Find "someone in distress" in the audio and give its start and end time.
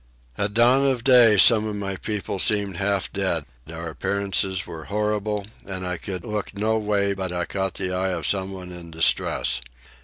8.25-9.61